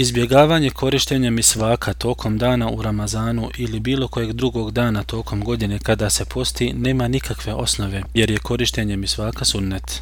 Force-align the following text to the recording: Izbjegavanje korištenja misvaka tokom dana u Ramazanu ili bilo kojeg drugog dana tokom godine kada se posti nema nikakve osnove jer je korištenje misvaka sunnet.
Izbjegavanje 0.00 0.70
korištenja 0.70 1.30
misvaka 1.30 1.94
tokom 1.94 2.38
dana 2.38 2.70
u 2.70 2.82
Ramazanu 2.82 3.50
ili 3.58 3.80
bilo 3.80 4.08
kojeg 4.08 4.32
drugog 4.32 4.70
dana 4.70 5.02
tokom 5.02 5.44
godine 5.44 5.78
kada 5.78 6.10
se 6.10 6.24
posti 6.24 6.72
nema 6.72 7.08
nikakve 7.08 7.54
osnove 7.54 8.02
jer 8.14 8.30
je 8.30 8.38
korištenje 8.38 8.96
misvaka 8.96 9.44
sunnet. 9.44 9.98